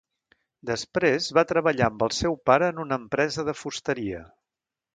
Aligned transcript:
Després, 0.69 1.27
va 1.39 1.43
treballar 1.51 1.85
amb 1.91 2.07
el 2.07 2.15
seu 2.21 2.37
pare 2.51 2.73
en 2.73 2.81
una 2.87 2.99
empresa 3.03 3.47
de 3.51 3.57
fusteria. 3.61 4.27